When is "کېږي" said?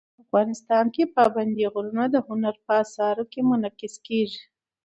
4.07-4.41